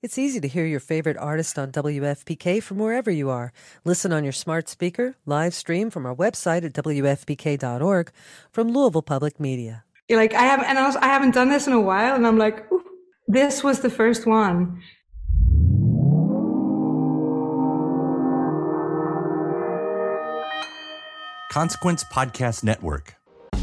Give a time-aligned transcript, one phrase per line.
[0.00, 3.52] It's easy to hear your favorite artist on WFPK from wherever you are.
[3.84, 8.12] Listen on your smart speaker, live stream from our website at WFPK.org
[8.52, 9.82] from Louisville Public Media.
[10.08, 12.14] You're like, I haven't, and I, I haven't done this in a while.
[12.14, 12.64] And I'm like,
[13.26, 14.80] this was the first one.
[21.50, 23.17] Consequence Podcast Network.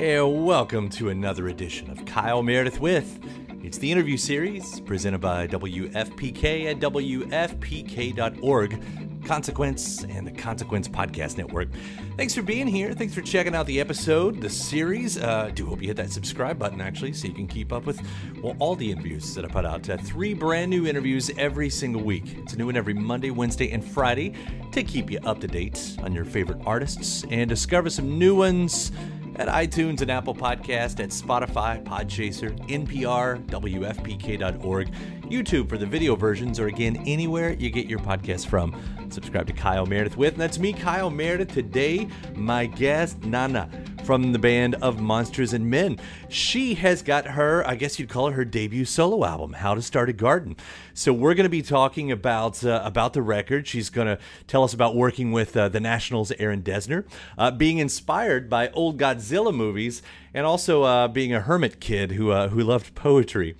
[0.00, 3.20] Hey, welcome to another edition of Kyle Meredith with.
[3.62, 8.82] It's the interview series presented by WFPK at WFPK.org,
[9.26, 11.68] Consequence, and the Consequence Podcast Network.
[12.16, 12.94] Thanks for being here.
[12.94, 15.18] Thanks for checking out the episode, the series.
[15.18, 18.00] Uh, do hope you hit that subscribe button actually, so you can keep up with
[18.42, 19.90] well all the interviews that I put out.
[19.90, 22.38] Uh, three brand new interviews every single week.
[22.38, 24.32] It's a new one every Monday, Wednesday, and Friday
[24.72, 28.92] to keep you up to date on your favorite artists and discover some new ones
[29.40, 36.60] at iTunes and Apple Podcast, at Spotify, Podchaser, NPR, WFPK.org, YouTube for the video versions,
[36.60, 38.76] or again, anywhere you get your podcast from.
[39.08, 41.54] Subscribe to Kyle Meredith with, and that's me, Kyle Meredith.
[41.54, 43.70] Today, my guest, Nanna
[44.04, 45.98] from the band of Monsters and Men.
[46.28, 49.82] She has got her, I guess you'd call it her debut solo album, How to
[49.82, 50.56] Start a Garden.
[50.94, 53.66] So we're going to be talking about uh, about the record.
[53.66, 57.04] She's going to tell us about working with uh, the National's Aaron Dessner,
[57.38, 60.02] uh, being inspired by old Godzilla movies,
[60.34, 63.56] and also uh, being a hermit kid who uh, who loved poetry.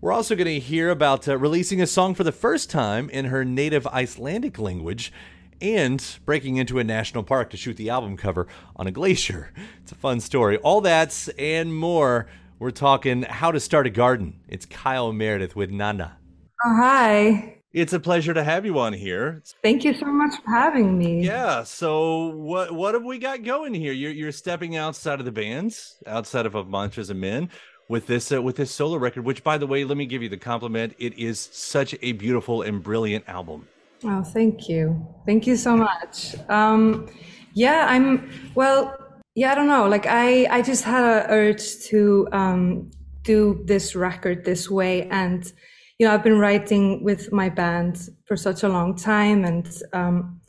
[0.00, 3.26] We're also going to hear about uh, releasing a song for the first time in
[3.26, 5.12] her native Icelandic language
[5.60, 9.52] and breaking into a national park to shoot the album cover on a glacier.
[9.82, 10.56] It's a fun story.
[10.58, 12.26] All that and more.
[12.58, 14.40] We're talking how to start a garden.
[14.46, 16.18] It's Kyle Meredith with Nanna.
[16.64, 17.56] Oh, hi.
[17.72, 19.42] It's a pleasure to have you on here.
[19.62, 21.24] Thank you so much for having me.
[21.24, 21.62] Yeah.
[21.62, 23.92] So what what have we got going here?
[23.92, 27.48] You're you're stepping outside of the bands, outside of Monsters and Men,
[27.88, 29.24] with this uh, with this solo record.
[29.24, 30.94] Which, by the way, let me give you the compliment.
[30.98, 33.68] It is such a beautiful and brilliant album.
[34.02, 35.06] Oh, thank you.
[35.26, 36.34] Thank you so much.
[36.48, 37.08] Um,
[37.54, 38.96] yeah, I'm, well,
[39.34, 39.86] yeah, I don't know.
[39.88, 42.90] Like I, I just had an urge to um,
[43.22, 45.06] do this record this way.
[45.08, 45.52] And,
[45.98, 49.44] you know, I've been writing with my band for such a long time.
[49.44, 50.40] And, um,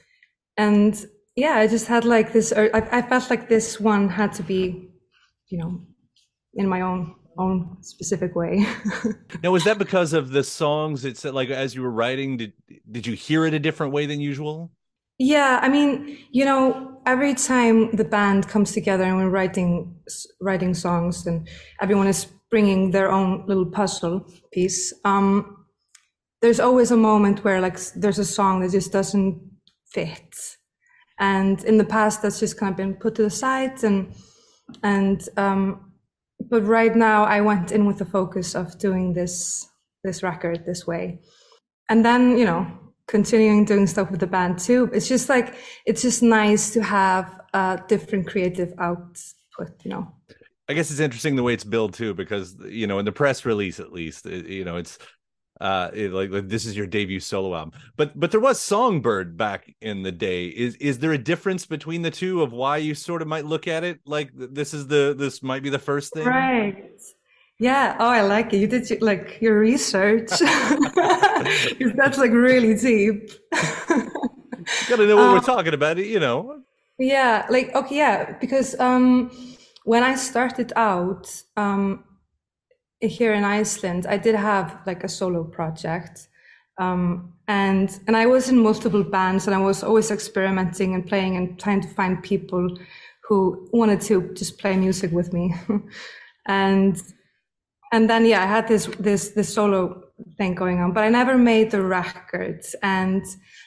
[0.58, 4.44] and yeah, I just had like this, I, I felt like this one had to
[4.44, 4.90] be,
[5.50, 5.82] you know,
[6.54, 8.66] in my own own specific way.
[9.44, 11.06] now, was that because of the songs?
[11.06, 12.54] It's like as you were writing, did
[12.90, 14.72] did you hear it a different way than usual?
[15.18, 19.96] Yeah, I mean, you know, every time the band comes together and we're writing
[20.40, 21.48] writing songs, and
[21.82, 24.94] everyone is bringing their own little puzzle piece.
[25.06, 25.66] Um,
[26.42, 29.40] there's always a moment where like there's a song that just doesn't
[29.94, 30.36] fit,
[31.20, 34.16] and in the past that's just kind of been put to the side, and
[34.84, 35.91] and um,
[36.50, 39.68] but right now I went in with the focus of doing this
[40.04, 41.20] this record this way.
[41.90, 42.66] And then, you know,
[43.08, 44.90] continuing doing stuff with the band too.
[44.94, 50.08] It's just like it's just nice to have a different creative output, you know.
[50.70, 53.46] I guess it's interesting the way it's billed too, because you know, in the press
[53.46, 54.98] release at least, it, you know, it's
[55.62, 57.80] uh it, like, like this is your debut solo album.
[57.96, 60.48] But but there was songbird back in the day.
[60.48, 63.68] Is is there a difference between the two of why you sort of might look
[63.68, 64.00] at it?
[64.06, 66.26] Like this is the this might be the first thing?
[66.26, 66.92] Right.
[67.60, 67.96] Yeah.
[68.00, 68.58] Oh i like it.
[68.58, 70.30] You did like your research.
[71.96, 73.30] That's like really deep.
[73.54, 76.64] You gotta know what um, we're talking about you know.
[76.98, 77.46] Yeah.
[77.50, 78.38] Like okay yeah.
[78.40, 79.30] Because um
[79.84, 82.04] when i started out um
[83.02, 86.28] here in Iceland, I did have like a solo project.
[86.78, 91.36] Um, and and I was in multiple bands and I was always experimenting and playing
[91.36, 92.78] and trying to find people
[93.24, 95.54] who wanted to just play music with me.
[96.48, 97.02] and
[97.92, 100.04] and then yeah, I had this this this solo
[100.38, 102.76] thing going on, but I never made the records.
[102.84, 103.24] And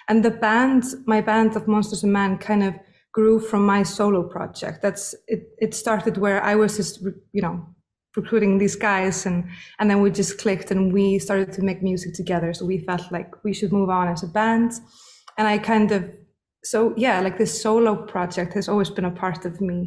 [0.09, 2.75] and the band, my band of Monsters and Men, kind of
[3.13, 4.83] grew from my solo project.
[4.83, 5.49] That's it.
[5.59, 7.03] It started where I was just
[7.33, 7.74] you know
[8.17, 9.45] recruiting these guys and
[9.79, 13.11] and then we just clicked and we started to make music together so we felt
[13.13, 14.73] like we should move on as a band
[15.39, 16.03] and i kind of
[16.63, 19.79] so yeah like this solo project has always been a part of me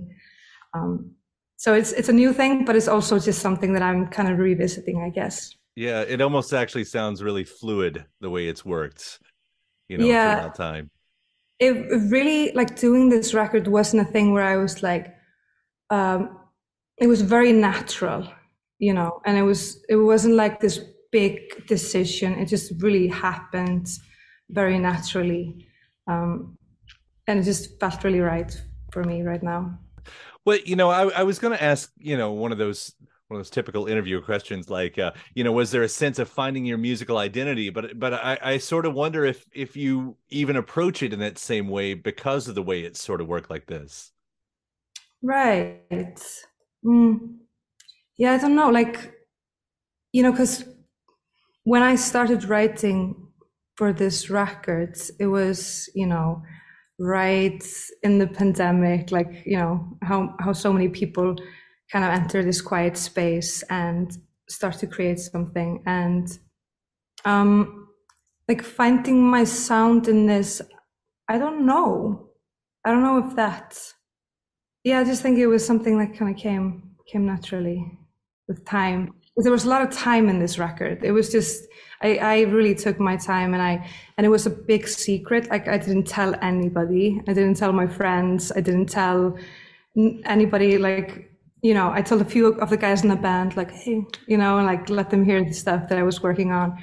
[0.74, 1.16] Um,
[1.60, 4.38] so it's it's a new thing, but it's also just something that I'm kind of
[4.38, 5.56] revisiting, I guess.
[5.76, 9.20] Yeah, it almost actually sounds really fluid the way it's worked,
[9.90, 10.36] you know, Yeah.
[10.36, 10.86] throughout time.
[11.60, 15.06] it it really like doing this record wasn't a thing where I was like,
[15.90, 16.20] um,
[16.98, 18.28] it was very natural,
[18.80, 20.80] you know, and it was it wasn't like this
[21.12, 22.34] big decision.
[22.34, 23.88] It just really happened
[24.50, 25.68] very naturally,
[26.08, 26.58] um,
[27.28, 28.56] and it just felt really right
[28.92, 29.80] for me right now.
[30.46, 32.94] Well, you know, I, I was going to ask, you know, one of those
[33.28, 36.30] one of those typical interview questions, like, uh, you know, was there a sense of
[36.30, 37.70] finding your musical identity?
[37.70, 41.38] But but I, I sort of wonder if if you even approach it in that
[41.38, 44.12] same way because of the way it sort of worked like this.
[45.22, 46.46] Right.
[46.86, 47.38] Mm.
[48.18, 48.70] Yeah, I don't know.
[48.70, 49.14] Like,
[50.12, 50.66] you know, because
[51.64, 53.28] when I started writing
[53.76, 56.42] for this record, it was, you know,
[57.00, 57.64] right
[58.04, 61.36] in the pandemic, like, you know, how, how so many people
[61.92, 64.18] kind of enter this quiet space and
[64.50, 65.84] start to create something.
[65.86, 66.28] And
[67.26, 67.88] um,
[68.48, 70.62] like finding my sound in this,
[71.28, 72.30] I don't know.
[72.86, 73.78] I don't know if that
[74.88, 76.68] yeah, I just think it was something that kind of came
[77.12, 77.80] came naturally
[78.48, 79.13] with time.
[79.36, 81.04] There was a lot of time in this record.
[81.04, 81.68] It was just
[82.01, 83.86] I, I really took my time and I
[84.18, 85.50] and it was a big secret.
[85.50, 87.22] Like I didn't tell anybody.
[87.28, 88.54] I didn't tell my friends.
[88.56, 89.38] I didn't tell
[90.24, 90.78] anybody.
[90.78, 91.31] Like
[91.62, 94.38] you know, I told a few of the guys in the band, like, hey, you
[94.38, 96.81] know, and like let them hear the stuff that I was working on.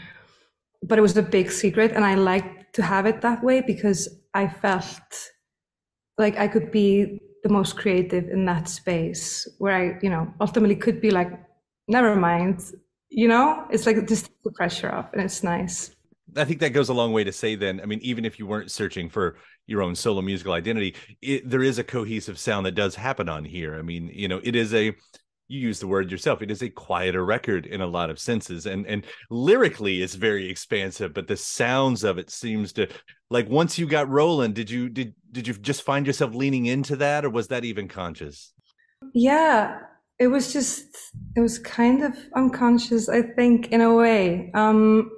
[0.82, 4.00] But it was a big secret, and I liked to have it that way because
[4.34, 5.08] I felt
[6.18, 10.75] like I could be the most creative in that space where I, you know, ultimately
[10.75, 11.31] could be like,
[11.87, 12.64] never mind,
[13.11, 15.94] you know, it's like just the pressure off and it's nice.
[16.37, 17.81] I think that goes a long way to say then.
[17.82, 19.37] I mean, even if you weren't searching for
[19.67, 23.44] your own solo musical identity, it, there is a cohesive sound that does happen on
[23.44, 23.79] here.
[23.79, 24.96] I mean, you know, it is a
[25.54, 26.42] you use the word yourself.
[26.42, 30.50] It is a quieter record in a lot of senses, and and lyrically, it's very
[30.50, 31.14] expansive.
[31.14, 32.88] But the sounds of it seems to
[33.30, 34.52] like once you got rolling.
[34.52, 37.88] Did you did did you just find yourself leaning into that, or was that even
[37.88, 38.52] conscious?
[39.12, 39.80] Yeah,
[40.18, 40.86] it was just,
[41.36, 44.50] it was kind of unconscious, I think, in a way.
[44.54, 45.10] Um,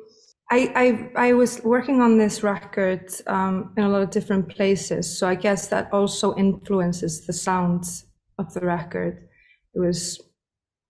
[0.50, 5.18] I, I, I was working on this record um, in a lot of different places.
[5.18, 8.06] So I guess that also influences the sounds
[8.38, 9.28] of the record.
[9.74, 10.20] It was,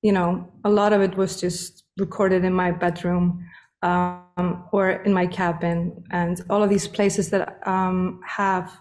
[0.03, 3.45] you know, a lot of it was just recorded in my bedroom
[3.83, 8.73] um, or in my cabin, and all of these places that um, have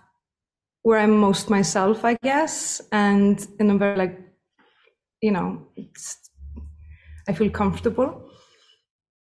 [0.84, 4.20] where I'm most myself, I guess, and in a very like,
[5.20, 5.68] you know,
[7.28, 8.30] I feel comfortable.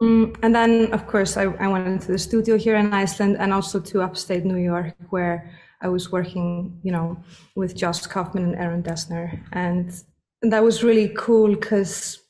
[0.02, 3.50] Mm, and then, of course, I, I went into the studio here in Iceland and
[3.50, 5.50] also to upstate New York, where
[5.81, 7.17] I was working, you know,
[7.56, 9.40] with Josh Kaufman and Aaron Dessner.
[9.52, 9.90] And
[10.52, 12.20] that was really cool because,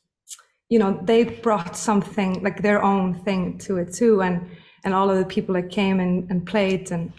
[0.68, 4.22] you know, they brought something like their own thing to it too.
[4.22, 4.48] And,
[4.84, 7.12] and all of the people that came and, and played and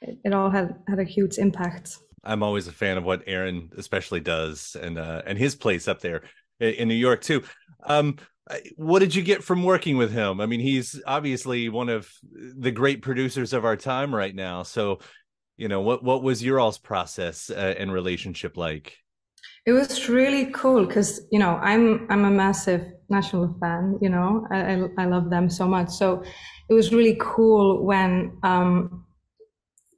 [0.00, 1.98] it, it all had, had a huge impact.
[2.24, 6.00] I'm always a fan of what Aaron especially does, and uh, and his place up
[6.00, 6.22] there
[6.60, 7.42] in New York too.
[7.84, 8.16] Um,
[8.76, 10.40] what did you get from working with him?
[10.40, 14.62] I mean, he's obviously one of the great producers of our time right now.
[14.62, 15.00] So,
[15.56, 18.98] you know, what what was your all's process uh, and relationship like?
[19.64, 23.98] It was really cool because you know I'm I'm a massive National fan.
[24.00, 25.90] You know I, I I love them so much.
[25.90, 26.22] So
[26.68, 29.04] it was really cool when um,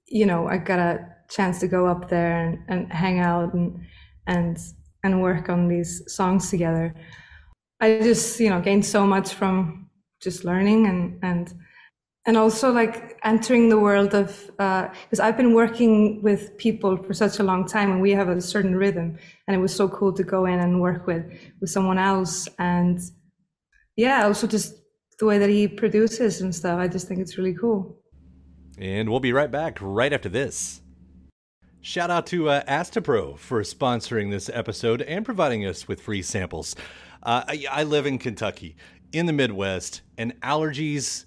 [0.07, 3.81] you know I got a chance to go up there and, and hang out and
[4.27, 4.59] and
[5.03, 6.95] and work on these songs together.
[7.81, 9.91] I just you know gained so much from
[10.23, 11.55] just learning and and
[12.27, 17.39] and also like entering the world of because I've been working with people for such
[17.39, 20.23] a long time and we have a certain rhythm and it was so cool to
[20.23, 21.25] go in and work with
[21.61, 23.01] with someone else and
[23.97, 24.75] yeah also just
[25.19, 27.99] the way that he produces and stuff I just think it's really cool.
[28.79, 30.81] And we'll be right back right after this.
[31.81, 36.75] Shout out to uh, Astepro for sponsoring this episode and providing us with free samples.
[37.23, 38.75] Uh, I, I live in Kentucky,
[39.13, 41.27] in the Midwest, and allergies,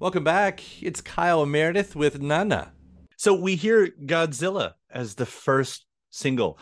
[0.00, 0.60] Welcome back.
[0.82, 2.72] It's Kyle Meredith with Nanna.
[3.16, 6.58] So we hear Godzilla as the first single.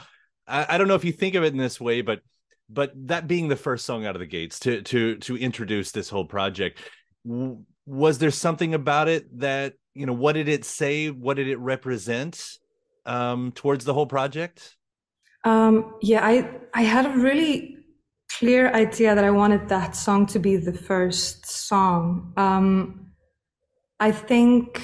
[0.46, 2.20] I, I, don't know if you think of it in this way, but
[2.68, 6.10] but that being the first song out of the gates to to to introduce this
[6.10, 6.78] whole project,
[7.86, 10.12] was there something about it that you know?
[10.12, 11.08] What did it say?
[11.10, 12.58] What did it represent
[13.06, 14.76] um, towards the whole project?
[15.44, 17.78] Um, yeah, I I had a really
[18.38, 22.34] clear idea that I wanted that song to be the first song.
[22.36, 23.01] Um,
[24.02, 24.82] I think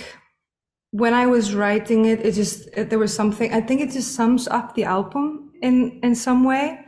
[0.93, 3.53] when I was writing it, it just it, there was something.
[3.53, 6.87] I think it just sums up the album in in some way,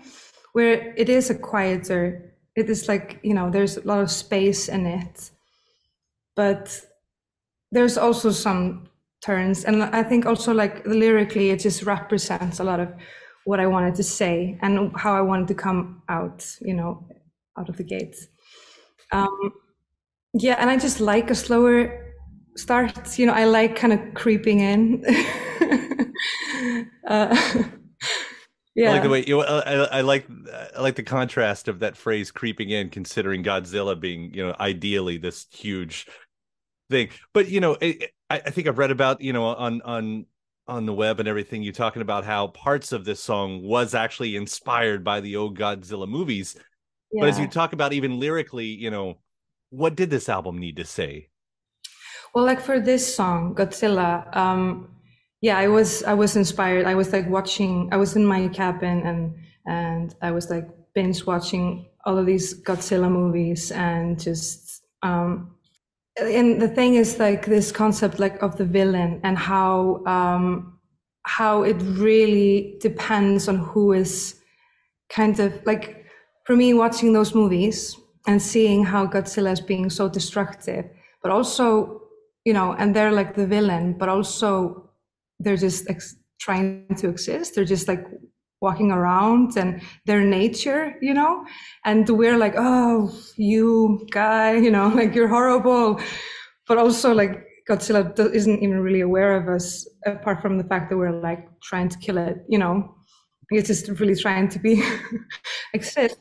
[0.52, 2.32] where it is a quieter.
[2.54, 5.32] It is like you know, there's a lot of space in it,
[6.36, 6.80] but
[7.72, 8.88] there's also some
[9.22, 12.94] turns, and I think also like lyrically, it just represents a lot of
[13.44, 16.46] what I wanted to say and how I wanted to come out.
[16.60, 17.08] You know,
[17.58, 18.28] out of the gates.
[19.10, 19.52] Um,
[20.32, 22.09] yeah, and I just like a slower
[22.56, 25.04] starts you know i like kind of creeping in.
[27.06, 27.34] Uh,
[28.74, 30.26] yeah I like the way you I, I like
[30.76, 35.16] i like the contrast of that phrase creeping in considering godzilla being you know ideally
[35.16, 36.06] this huge
[36.90, 37.08] thing.
[37.32, 40.26] But you know it, I, I think i've read about you know on on
[40.68, 44.36] on the web and everything you talking about how parts of this song was actually
[44.36, 46.56] inspired by the old godzilla movies.
[47.12, 47.22] Yeah.
[47.22, 49.18] but as you talk about even lyrically you know
[49.70, 51.29] what did this album need to say
[52.34, 54.88] well, like for this song, Godzilla, um,
[55.40, 56.86] yeah, I was I was inspired.
[56.86, 57.88] I was like watching.
[57.92, 59.34] I was in my cabin and
[59.66, 65.54] and I was like binge watching all of these Godzilla movies and just um,
[66.18, 70.78] and the thing is like this concept like of the villain and how um,
[71.22, 74.40] how it really depends on who is
[75.08, 76.06] kind of like
[76.44, 77.96] for me watching those movies
[78.26, 80.84] and seeing how Godzilla is being so destructive,
[81.22, 81.99] but also
[82.44, 84.90] you know, and they're like the villain, but also
[85.38, 87.54] they're just ex- trying to exist.
[87.54, 88.04] They're just like
[88.60, 91.44] walking around and their nature, you know,
[91.84, 96.00] and we're like, oh, you guy, you know, like you're horrible,
[96.66, 100.96] but also like Godzilla isn't even really aware of us apart from the fact that
[100.96, 102.94] we're like trying to kill it, you know,
[103.50, 104.82] it's just really trying to be
[105.74, 106.16] exist.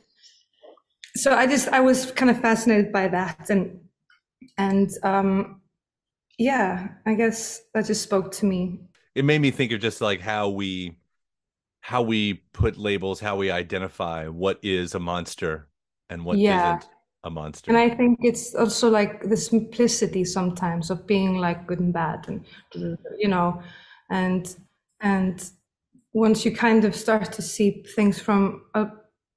[1.15, 3.79] So I just I was kind of fascinated by that and
[4.57, 5.61] and um
[6.39, 8.79] yeah, I guess that just spoke to me.
[9.13, 10.97] It made me think of just like how we
[11.81, 15.67] how we put labels, how we identify what is a monster
[16.09, 16.73] and what yeah.
[16.73, 16.89] not
[17.23, 17.71] a monster.
[17.71, 22.25] And I think it's also like the simplicity sometimes of being like good and bad
[22.27, 22.45] and
[23.17, 23.61] you know
[24.09, 24.55] and
[25.01, 25.51] and
[26.13, 28.87] once you kind of start to see things from a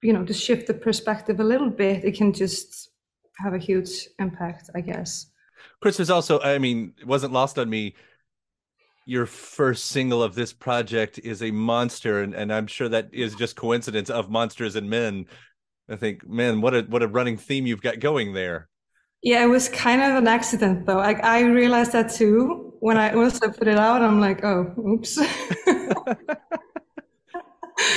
[0.03, 2.91] you know to shift the perspective a little bit it can just
[3.39, 5.32] have a huge impact i guess
[5.81, 7.95] Chris, there's also, I mean, it wasn't lost on me.
[9.04, 13.35] Your first single of this project is a monster, and, and I'm sure that is
[13.35, 15.26] just coincidence of monsters and men.
[15.88, 18.69] I think, man, what a what a running theme you've got going there.
[19.23, 20.97] Yeah, it was kind of an accident though.
[20.97, 24.02] Like I realized that too when I also put it out.
[24.02, 25.16] I'm like, oh, oops.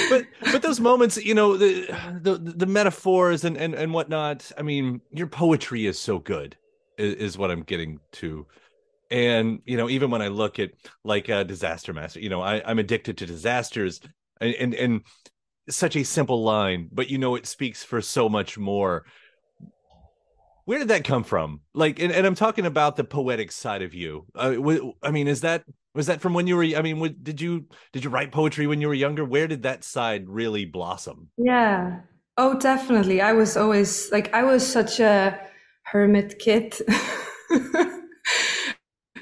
[0.10, 1.88] but but those moments, you know, the
[2.22, 4.52] the the metaphors and and and whatnot.
[4.58, 6.56] I mean, your poetry is so good,
[6.98, 8.48] is, what I'm getting to.
[9.12, 10.72] And you know, even when I look at
[11.04, 14.02] like a disaster master, you know, I, I'm addicted to disasters,
[14.42, 15.02] and, and and
[15.70, 19.06] such a simple line, but you know, it speaks for so much more.
[20.66, 21.62] Where did that come from?
[21.74, 24.26] Like and, and i'm talking about the poetic side of you.
[24.34, 24.56] Uh,
[25.04, 28.04] i mean is that was that from when you were i mean did you did
[28.04, 29.24] you write poetry when you were younger?
[29.24, 31.30] Where did that side really blossom?
[31.38, 32.00] Yeah.
[32.38, 33.22] Oh definitely.
[33.22, 35.40] I was always like i was such a
[35.86, 36.76] hermit kid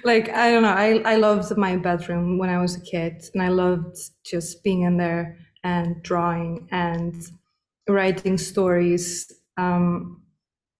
[0.03, 3.43] like i don't know I, I loved my bedroom when i was a kid and
[3.43, 7.15] i loved just being in there and drawing and
[7.87, 10.21] writing stories um,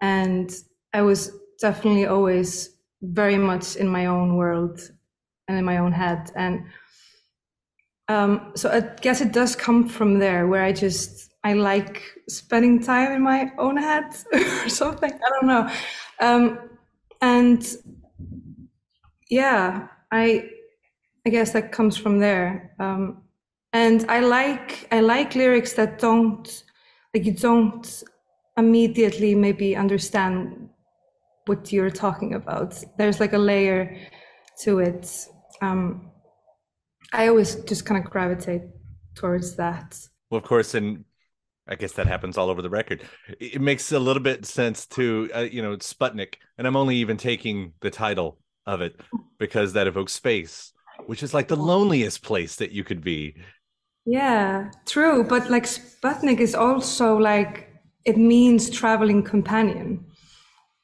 [0.01, 0.53] and
[0.93, 2.69] I was definitely always
[3.01, 4.79] very much in my own world
[5.47, 6.31] and in my own head.
[6.35, 6.65] And
[8.09, 12.81] um, so I guess it does come from there where I just, I like spending
[12.81, 15.11] time in my own head or something.
[15.11, 15.69] I don't know.
[16.21, 16.69] Um,
[17.21, 17.65] and
[19.29, 20.49] yeah, I,
[21.25, 22.75] I guess that comes from there.
[22.79, 23.23] Um,
[23.73, 26.63] and I like, I like lyrics that don't,
[27.13, 28.03] like you don't
[28.57, 30.69] immediately maybe understand
[31.45, 32.81] what you're talking about.
[32.97, 33.97] There's like a layer
[34.61, 35.27] to it.
[35.61, 36.11] Um,
[37.11, 38.63] I always just kind of gravitate
[39.15, 39.97] towards that.
[40.29, 41.03] Well, of course, and
[41.67, 43.03] I guess that happens all over the record.
[43.39, 47.17] It makes a little bit sense to, uh, you know, Sputnik, and I'm only even
[47.17, 48.99] taking the title of it
[49.39, 50.73] because that evokes space,
[51.05, 53.35] which is like the loneliest place that you could be.
[54.05, 55.23] Yeah, true.
[55.23, 57.69] But like Sputnik is also like
[58.03, 60.05] it means traveling companion.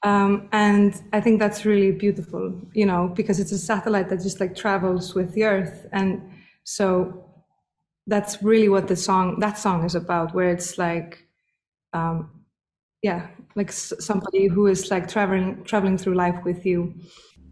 [0.03, 4.39] Um, and I think that's really beautiful, you know, because it's a satellite that just
[4.39, 6.21] like travels with the Earth, and
[6.63, 7.28] so
[8.09, 11.27] that's really what the song that song is about, where it's like,
[11.93, 12.29] um,
[13.01, 16.95] yeah, like somebody who is like traveling traveling through life with you.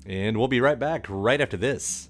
[0.05, 2.09] And we'll be right back right after this.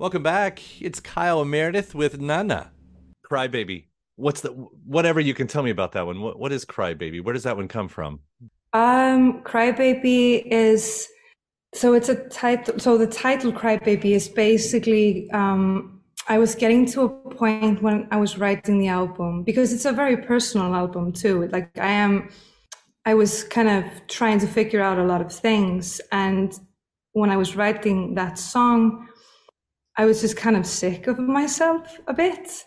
[0.00, 0.62] Welcome back.
[0.80, 2.70] It's Kyle and Meredith with Nanna.
[3.30, 3.84] Crybaby.
[4.16, 6.22] What's the whatever you can tell me about that one?
[6.22, 7.22] What what is Crybaby?
[7.22, 8.20] Where does that one come from?
[8.72, 11.06] Um, Crybaby is
[11.74, 12.78] so it's a title.
[12.78, 18.16] So the title Crybaby is basically um, I was getting to a point when I
[18.16, 21.46] was writing the album because it's a very personal album too.
[21.48, 22.30] Like I am,
[23.04, 26.58] I was kind of trying to figure out a lot of things, and
[27.12, 29.09] when I was writing that song,
[29.96, 32.64] I was just kind of sick of myself a bit.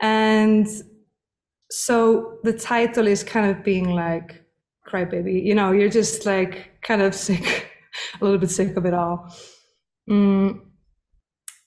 [0.00, 0.68] And
[1.70, 4.44] so the title is kind of being like,
[4.88, 7.70] crybaby, you know, you're just like kind of sick,
[8.20, 9.34] a little bit sick of it all.
[10.08, 10.60] Mm,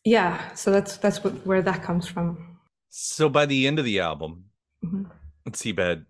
[0.03, 2.57] yeah, so that's that's what, where that comes from.
[2.89, 4.45] So by the end of the album,
[4.83, 5.03] mm-hmm.
[5.45, 6.05] let's see, bad.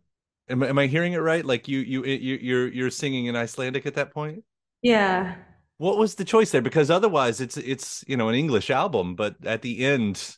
[0.49, 1.45] Am, am I hearing it right?
[1.45, 4.43] Like you you you you're you're singing in Icelandic at that point?
[4.82, 5.36] Yeah,
[5.82, 6.62] what was the choice there?
[6.62, 10.38] Because otherwise, it's it's you know an English album, but at the end,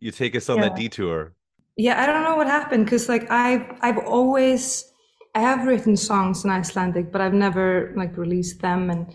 [0.00, 0.62] you take us on yeah.
[0.64, 1.34] that detour.
[1.76, 4.90] Yeah, I don't know what happened because like I've I've always
[5.34, 9.06] I have written songs in Icelandic, but I've never like released them, and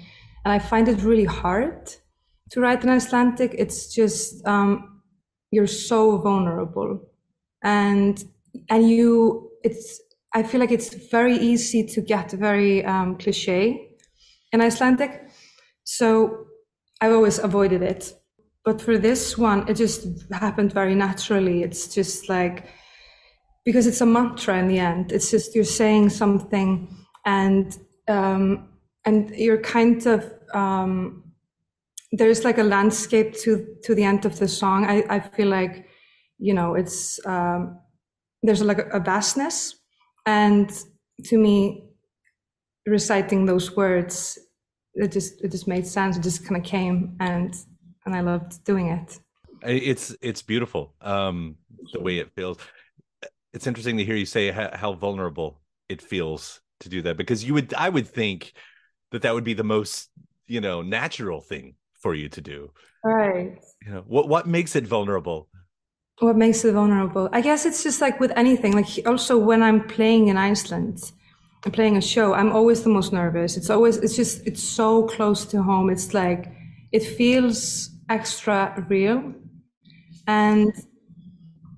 [0.46, 1.92] and I find it really hard
[2.52, 3.56] to write in Icelandic.
[3.58, 5.02] It's just um,
[5.50, 7.02] you're so vulnerable,
[7.64, 8.24] and
[8.70, 10.00] and you it's
[10.36, 13.90] I feel like it's very easy to get very um, cliche
[14.52, 15.24] in Icelandic
[15.84, 16.48] so
[17.02, 18.14] I've always avoided it.
[18.66, 21.64] But for this one, it just happened very naturally.
[21.64, 22.68] It's just like,
[23.66, 25.12] because it's a mantra in the end.
[25.12, 26.88] It's just you're saying something
[27.26, 28.70] and, um,
[29.06, 31.24] and you're kind of, um,
[32.14, 34.86] there's like a landscape to, to the end of the song.
[34.86, 35.88] I, I feel like,
[36.38, 37.80] you know, it's, um,
[38.44, 39.76] there's like a, a vastness.
[40.26, 40.72] And
[41.26, 41.90] to me,
[42.86, 44.40] reciting those words
[44.96, 46.18] it just it just made sense.
[46.18, 47.56] It just kind of came, and
[48.06, 49.20] and I loved doing it.
[49.64, 50.94] It's it's beautiful.
[51.02, 51.56] Um,
[51.94, 52.58] the way it feels.
[53.54, 57.44] It's interesting to hear you say how, how vulnerable it feels to do that because
[57.44, 58.54] you would I would think
[59.12, 60.10] that that would be the most
[60.48, 62.72] you know natural thing for you to do.
[63.04, 63.58] Right.
[63.86, 65.50] You know what what makes it vulnerable?
[66.20, 67.30] What makes it vulnerable?
[67.32, 68.74] I guess it's just like with anything.
[68.74, 71.12] Like also when I'm playing in Iceland,
[71.72, 72.34] playing a show.
[72.34, 73.58] I'm always the most nervous.
[73.58, 75.90] It's always it's just it's so close to home.
[75.90, 76.52] It's like
[76.92, 79.34] it feels extra real,
[80.28, 80.74] and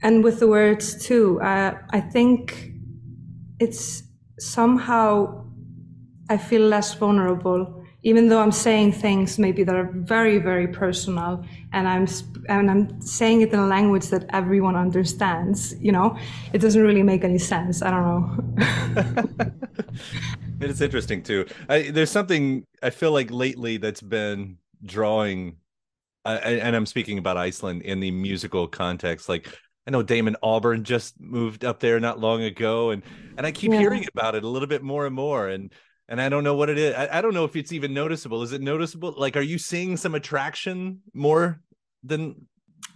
[0.03, 1.39] and with the words too.
[1.41, 2.71] I, I think
[3.59, 4.03] it's
[4.39, 5.45] somehow
[6.29, 11.43] I feel less vulnerable, even though I'm saying things maybe that are very, very personal,
[11.73, 12.07] and I'm
[12.47, 15.75] and I'm saying it in a language that everyone understands.
[15.81, 16.15] You know,
[16.53, 17.81] it doesn't really make any sense.
[17.81, 19.51] I don't know.
[20.61, 21.47] it's interesting too.
[21.67, 25.57] I, there's something I feel like lately that's been drawing,
[26.25, 29.47] uh, and I'm speaking about Iceland in the musical context, like
[29.87, 33.01] I know Damon Albarn just moved up there not long ago, and
[33.35, 33.79] and I keep yeah.
[33.79, 35.73] hearing about it a little bit more and more, and
[36.07, 36.93] and I don't know what it is.
[36.95, 38.43] I, I don't know if it's even noticeable.
[38.43, 39.13] Is it noticeable?
[39.17, 41.59] Like, are you seeing some attraction more
[42.03, 42.47] than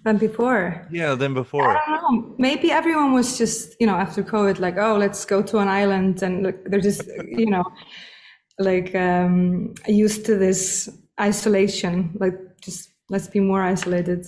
[0.03, 0.87] than before?
[0.91, 1.77] Yeah, than before.
[1.77, 2.35] I don't know.
[2.37, 6.21] Maybe everyone was just you know after COVID, like, oh, let's go to an island,
[6.23, 7.63] and look, they're just you know
[8.59, 14.25] like um used to this isolation, like just let's be more isolated.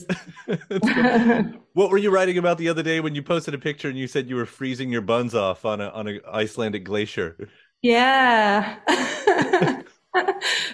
[1.73, 4.07] what were you writing about the other day when you posted a picture and you
[4.07, 7.37] said you were freezing your buns off on a on an Icelandic glacier?
[7.81, 8.77] Yeah.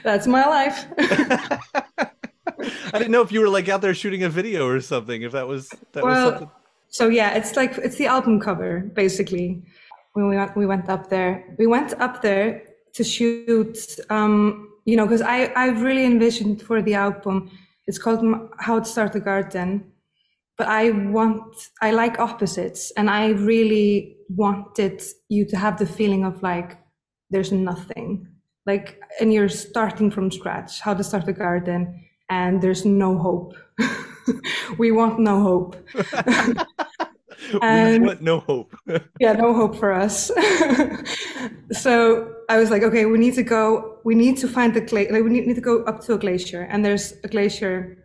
[0.03, 0.85] That's my life.
[0.99, 5.21] I didn't know if you were like out there shooting a video or something.
[5.21, 6.51] If that was that well, was something.
[6.89, 9.63] So yeah, it's like it's the album cover basically.
[10.13, 11.55] When we went, we went up there.
[11.59, 13.77] We went up there to shoot.
[14.09, 17.51] Um, you know, because I I really envisioned for the album
[17.87, 18.23] it's called
[18.59, 19.91] How to Start a Garden.
[20.57, 22.91] But I want, I like opposites.
[22.97, 26.77] And I really wanted you to have the feeling of like,
[27.29, 28.27] there's nothing.
[28.65, 33.55] Like, and you're starting from scratch, how to start a garden, and there's no hope.
[34.77, 35.75] we want no hope.
[37.61, 38.75] and, we want no hope.
[39.19, 40.31] yeah, no hope for us.
[41.71, 43.99] so I was like, okay, we need to go.
[44.03, 45.13] We need to find the glacier.
[45.13, 47.97] Like, we need, need, to go up to a glacier, and there's a glacier,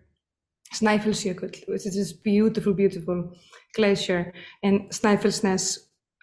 [0.74, 3.32] Snæfellsjökull, which is this beautiful, beautiful
[3.74, 4.32] glacier
[4.62, 5.78] in Snæfellsnes,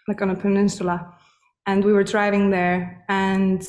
[0.07, 1.18] like on a peninsula.
[1.69, 3.61] And we were driving there, and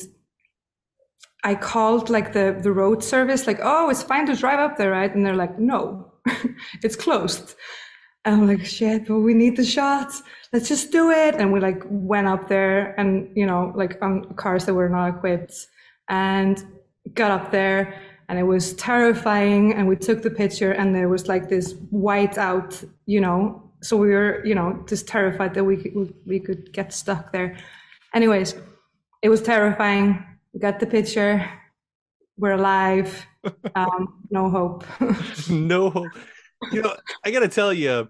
[1.43, 4.91] I called like the the road service, like, oh, it's fine to drive up there,
[4.91, 5.13] right?
[5.13, 6.11] And they're like, no,
[6.83, 7.55] it's closed.
[8.25, 10.23] And I'm like, shit, but we need the shots.
[10.51, 11.35] Let's just do it.
[11.35, 15.15] And we like went up there and, you know, like on cars that were not
[15.15, 15.53] equipped
[16.07, 16.63] and
[17.13, 19.73] got up there and it was terrifying.
[19.73, 23.97] And we took the picture and there was like this white out, you know, so
[23.97, 27.57] we were, you know, just terrified that we could, we could get stuck there.
[28.13, 28.55] Anyways,
[29.21, 30.23] it was terrifying.
[30.53, 31.49] We got the picture.
[32.37, 33.25] We're alive.
[33.73, 34.85] Um, no hope.
[35.49, 36.11] no hope
[36.71, 38.09] you know, I got to tell you,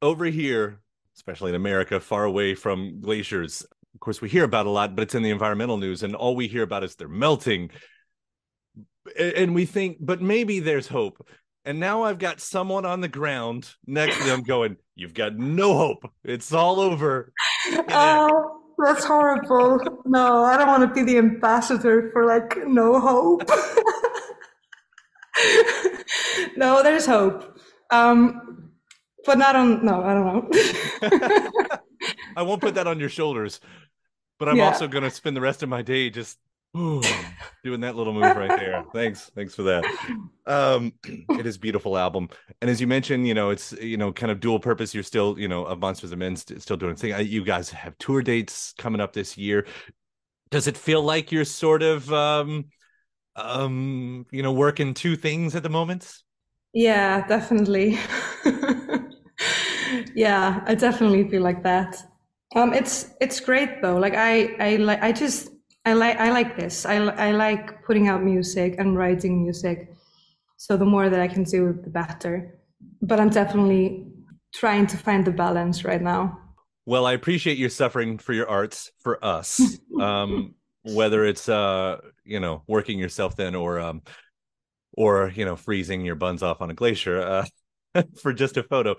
[0.00, 0.80] over here,
[1.16, 3.62] especially in America, far away from glaciers,
[3.94, 6.36] of course, we hear about a lot, but it's in the environmental news, and all
[6.36, 7.70] we hear about is they're melting.
[9.18, 11.26] And we think, but maybe there's hope.
[11.64, 15.76] And now I've got someone on the ground next to them going, You've got no
[15.76, 16.10] hope.
[16.24, 17.32] It's all over.
[17.90, 19.80] Oh, that's horrible.
[20.04, 23.48] No, I don't want to be the ambassador for like no hope.
[26.56, 27.58] no, there's hope.
[27.90, 28.70] Um,
[29.24, 29.84] but not on.
[29.84, 31.78] No, I don't know.
[32.36, 33.60] I won't put that on your shoulders,
[34.38, 34.66] but I'm yeah.
[34.66, 36.38] also going to spend the rest of my day just
[36.74, 38.84] doing that little move right there.
[38.92, 39.84] Thanks, thanks for that.
[40.46, 42.28] Um, it is beautiful album,
[42.60, 44.94] and as you mentioned, you know, it's you know kind of dual purpose.
[44.94, 47.14] You're still you know of Monsters of Men still doing thing.
[47.26, 49.66] You guys have tour dates coming up this year.
[50.50, 52.66] Does it feel like you're sort of um,
[53.36, 56.12] um, you know working two things at the moment?
[56.72, 57.98] Yeah, definitely.
[60.14, 61.96] yeah, I definitely feel like that.
[62.54, 63.96] Um, it's it's great though.
[63.96, 65.50] Like I I like I just
[65.84, 66.84] I like I like this.
[66.84, 69.94] I I like putting out music and writing music.
[70.56, 72.58] So the more that I can do, the better.
[73.00, 74.06] But I'm definitely
[74.54, 76.38] trying to find the balance right now.
[76.84, 79.78] Well, I appreciate your suffering for your arts for us.
[80.00, 84.02] um, whether it's uh, you know, working yourself then or um
[84.98, 88.96] or you know freezing your buns off on a glacier uh, for just a photo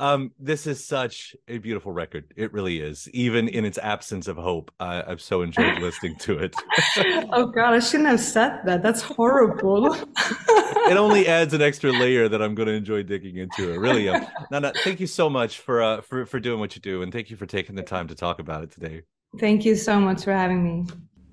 [0.00, 2.32] Um, this is such a beautiful record.
[2.34, 3.06] It really is.
[3.12, 6.56] Even in its absence of hope, I, I've so enjoyed listening to it.
[7.32, 8.82] oh God, I shouldn't have said that.
[8.82, 9.92] That's horrible.
[9.92, 13.74] it only adds an extra layer that I'm going to enjoy digging into.
[13.74, 14.08] It really.
[14.08, 17.12] Um, Nanna, thank you so much for uh, for for doing what you do, and
[17.12, 19.02] thank you for taking the time to talk about it today.
[19.38, 20.86] Thank you so much for having me.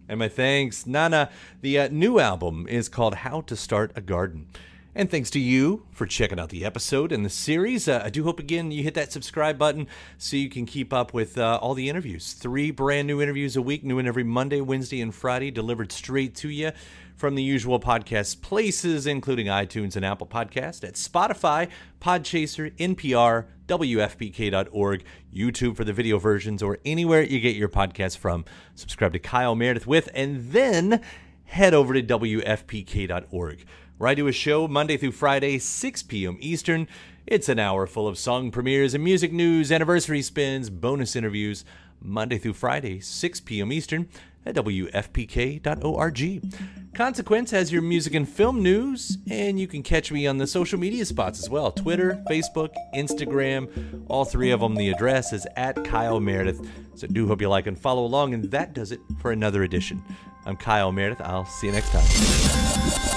[0.09, 1.29] And my thanks, Nanna.
[1.61, 4.49] The uh, new album is called "How to Start a Garden."
[4.97, 7.87] And thanks to you for checking out the episode and the series.
[7.87, 9.85] Uh, I do hope again you hit that subscribe button
[10.17, 12.33] so you can keep up with uh, all the interviews.
[12.33, 16.33] Three brand new interviews a week, new and every Monday, Wednesday, and Friday, delivered straight
[16.37, 16.71] to you
[17.15, 21.69] from the usual podcast places, including iTunes and Apple Podcast, at Spotify,
[22.01, 28.45] Podchaser, NPR, WFPK.org, YouTube for the video versions, or anywhere you get your podcasts from.
[28.73, 31.01] Subscribe to Kyle Meredith with, and then
[31.43, 33.63] head over to WFPK.org
[33.97, 36.37] where I do a show Monday through Friday, 6 p.m.
[36.39, 36.87] Eastern.
[37.25, 41.65] It's an hour full of song premieres and music news, anniversary spins, bonus interviews,
[42.01, 43.71] Monday through Friday, 6 p.m.
[43.71, 44.07] Eastern
[44.45, 46.53] at WFPK.org.
[46.95, 50.79] Consequence has your music and film news, and you can catch me on the social
[50.79, 54.03] media spots as well Twitter, Facebook, Instagram.
[54.07, 56.67] All three of them, the address is at Kyle Meredith.
[56.95, 60.03] So do hope you like and follow along, and that does it for another edition.
[60.45, 61.21] I'm Kyle Meredith.
[61.21, 63.16] I'll see you next time.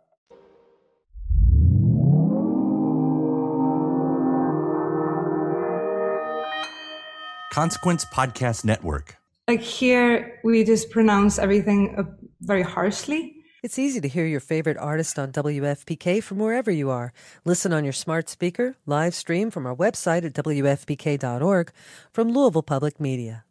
[7.51, 9.17] Consequence Podcast Network.
[9.47, 12.03] Like here, we just pronounce everything uh,
[12.39, 13.35] very harshly.
[13.61, 17.13] It's easy to hear your favorite artist on WFPK from wherever you are.
[17.45, 21.71] Listen on your smart speaker, live stream from our website at WFPK.org
[22.11, 23.43] from Louisville Public Media.